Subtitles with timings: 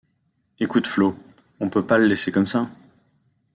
[0.59, 1.15] Écoute Flo,
[1.59, 2.67] on peut pas le laisser comme ça.